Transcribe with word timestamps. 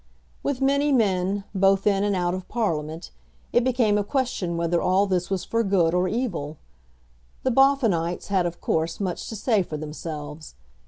With 0.41 0.61
many 0.61 0.91
men, 0.91 1.43
both 1.53 1.85
in 1.85 2.03
and 2.03 2.15
out 2.15 2.33
of 2.33 2.47
Parliament, 2.47 3.11
it 3.53 3.63
became 3.63 3.99
a 3.99 4.03
question 4.03 4.57
whether 4.57 4.81
all 4.81 5.05
this 5.05 5.29
was 5.29 5.43
for 5.45 5.63
good 5.63 5.93
or 5.93 6.07
evil. 6.07 6.57
The 7.43 7.51
Boffinites 7.51 8.29
had 8.29 8.47
of 8.47 8.59
course 8.59 8.99
much 8.99 9.29
to 9.29 9.35
say 9.35 9.61
for 9.61 9.77
themselves. 9.77 10.55